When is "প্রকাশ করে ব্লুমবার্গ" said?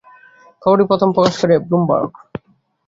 1.15-2.11